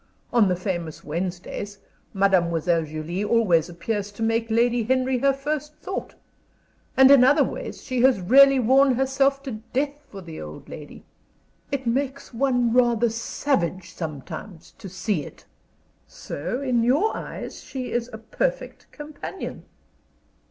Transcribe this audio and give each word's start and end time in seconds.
On 0.33 0.47
the 0.47 0.55
famous 0.55 1.03
Wednesdays, 1.03 1.77
Mademoiselle 2.11 2.85
Julie 2.85 3.23
always 3.23 3.69
appears 3.69 4.11
to 4.13 4.23
make 4.23 4.49
Lady 4.49 4.81
Henry 4.81 5.19
her 5.19 5.31
first 5.31 5.75
thought. 5.75 6.15
And 6.97 7.11
in 7.11 7.23
other 7.23 7.43
ways 7.43 7.83
she 7.83 8.01
has 8.01 8.19
really 8.19 8.57
worn 8.57 8.95
herself 8.95 9.43
to 9.43 9.51
death 9.73 9.93
for 10.09 10.19
the 10.23 10.41
old 10.41 10.67
lady. 10.69 11.03
It 11.71 11.85
makes 11.85 12.33
one 12.33 12.73
rather 12.73 13.11
savage 13.11 13.93
sometimes 13.93 14.71
to 14.79 14.89
see 14.89 15.23
it." 15.23 15.45
"So 16.07 16.61
in 16.63 16.81
your 16.81 17.15
eyes 17.15 17.61
she 17.61 17.91
is 17.91 18.09
a 18.11 18.17
perfect 18.17 18.91
companion?" 18.91 19.65